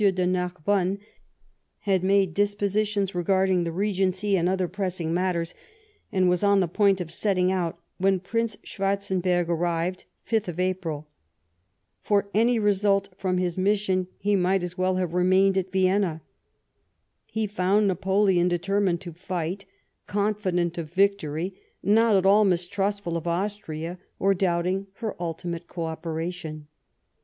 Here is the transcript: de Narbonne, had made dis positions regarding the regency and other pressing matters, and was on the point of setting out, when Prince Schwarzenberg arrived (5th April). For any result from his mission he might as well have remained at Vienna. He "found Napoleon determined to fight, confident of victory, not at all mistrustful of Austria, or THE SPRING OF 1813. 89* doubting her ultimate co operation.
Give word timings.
de 0.01 0.25
Narbonne, 0.25 0.97
had 1.81 2.03
made 2.03 2.33
dis 2.33 2.55
positions 2.55 3.13
regarding 3.13 3.65
the 3.65 3.71
regency 3.71 4.35
and 4.35 4.49
other 4.49 4.67
pressing 4.67 5.13
matters, 5.13 5.53
and 6.11 6.27
was 6.27 6.43
on 6.43 6.59
the 6.59 6.67
point 6.67 6.99
of 6.99 7.11
setting 7.11 7.51
out, 7.51 7.77
when 7.99 8.19
Prince 8.19 8.57
Schwarzenberg 8.65 9.47
arrived 9.47 10.05
(5th 10.27 10.57
April). 10.57 11.07
For 12.01 12.31
any 12.33 12.57
result 12.57 13.09
from 13.15 13.37
his 13.37 13.59
mission 13.59 14.07
he 14.17 14.35
might 14.35 14.63
as 14.63 14.75
well 14.75 14.95
have 14.95 15.13
remained 15.13 15.55
at 15.55 15.71
Vienna. 15.71 16.23
He 17.27 17.45
"found 17.45 17.87
Napoleon 17.87 18.47
determined 18.47 19.01
to 19.01 19.13
fight, 19.13 19.65
confident 20.07 20.79
of 20.79 20.91
victory, 20.91 21.53
not 21.83 22.15
at 22.15 22.25
all 22.25 22.43
mistrustful 22.43 23.17
of 23.17 23.27
Austria, 23.27 23.99
or 24.17 24.33
THE 24.33 24.39
SPRING 24.39 24.49
OF 24.49 24.63
1813. 24.79 24.79
89* 24.79 24.81
doubting 24.81 24.87
her 24.95 25.15
ultimate 25.23 25.67
co 25.67 25.83
operation. 25.85 26.67